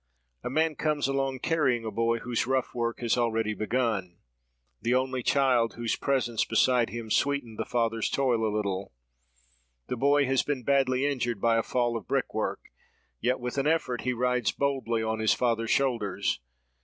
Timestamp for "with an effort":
13.39-14.01